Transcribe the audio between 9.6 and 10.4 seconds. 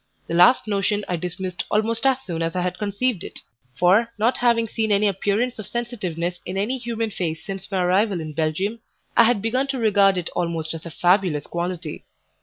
to regard it